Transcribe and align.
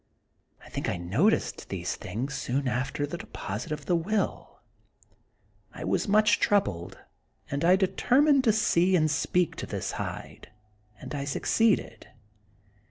I 0.65 0.69
think 0.71 0.89
I 0.89 0.97
noticed 0.97 1.69
these 1.69 1.95
things 1.95 2.33
soon 2.33 2.67
after 2.67 3.05
the 3.05 3.19
deposit 3.19 3.71
of 3.71 3.85
the 3.85 3.95
will. 3.95 4.59
I 5.75 5.83
was 5.83 6.07
much 6.07 6.39
troubled, 6.39 6.97
and 7.51 7.63
I 7.63 7.75
determined 7.75 8.43
to 8.45 8.51
see 8.51 8.93
Dr. 8.93 9.01
Jekyll 9.03 9.03
and 9.03 9.03
Mr. 9.03 9.03
Hyde. 9.03 9.03
9 9.03 9.03
and 9.03 9.11
speak 9.51 9.55
to 9.57 9.65
this 9.67 9.91
Hyde, 9.91 10.51
and 10.99 11.13
I 11.13 11.23
succeeded. 11.23 12.07